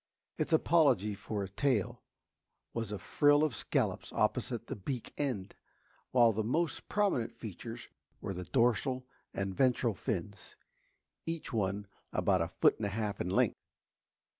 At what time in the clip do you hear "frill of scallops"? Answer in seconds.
2.97-4.11